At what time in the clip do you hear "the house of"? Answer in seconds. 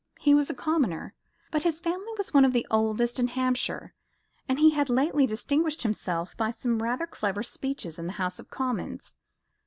8.07-8.49